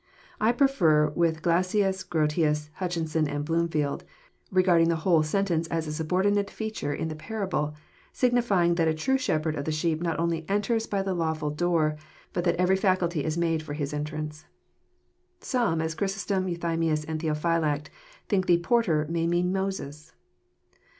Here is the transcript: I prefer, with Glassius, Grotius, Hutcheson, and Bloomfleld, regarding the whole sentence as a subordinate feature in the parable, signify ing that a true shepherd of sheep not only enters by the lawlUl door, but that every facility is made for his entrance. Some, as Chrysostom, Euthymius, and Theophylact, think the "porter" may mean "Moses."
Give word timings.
I 0.39 0.51
prefer, 0.51 1.09
with 1.11 1.43
Glassius, 1.43 2.03
Grotius, 2.03 2.71
Hutcheson, 2.79 3.27
and 3.27 3.45
Bloomfleld, 3.45 4.01
regarding 4.49 4.89
the 4.89 4.95
whole 5.05 5.21
sentence 5.21 5.67
as 5.67 5.85
a 5.85 5.93
subordinate 5.93 6.49
feature 6.49 6.91
in 6.91 7.07
the 7.07 7.15
parable, 7.15 7.75
signify 8.11 8.65
ing 8.65 8.75
that 8.81 8.87
a 8.87 8.95
true 8.95 9.19
shepherd 9.19 9.55
of 9.55 9.71
sheep 9.71 10.01
not 10.01 10.17
only 10.19 10.43
enters 10.49 10.87
by 10.87 11.03
the 11.03 11.13
lawlUl 11.15 11.55
door, 11.55 11.97
but 12.33 12.45
that 12.45 12.55
every 12.55 12.75
facility 12.77 13.23
is 13.23 13.37
made 13.37 13.61
for 13.61 13.73
his 13.73 13.93
entrance. 13.93 14.45
Some, 15.39 15.81
as 15.81 15.93
Chrysostom, 15.93 16.47
Euthymius, 16.47 17.05
and 17.07 17.21
Theophylact, 17.21 17.89
think 18.27 18.47
the 18.47 18.57
"porter" 18.57 19.05
may 19.07 19.27
mean 19.27 19.53
"Moses." 19.53 20.13